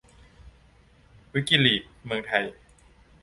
[1.33, 2.45] วิกิลีกส์เมืองไทย